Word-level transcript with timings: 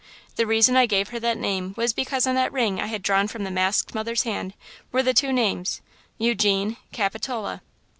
The 0.35 0.47
reason 0.47 0.75
I 0.75 0.87
gave 0.87 1.09
her 1.09 1.19
that 1.19 1.37
name 1.37 1.75
was 1.77 1.93
because 1.93 2.25
on 2.25 2.33
that 2.33 2.51
ring 2.51 2.81
I 2.81 2.87
had 2.87 3.03
drawn 3.03 3.27
from 3.27 3.43
the 3.43 3.51
masked 3.51 3.93
mother's 3.93 4.23
hand 4.23 4.55
were 4.91 5.03
the 5.03 5.13
two 5.13 5.31
names–Eugene–Capitola. 5.31 7.61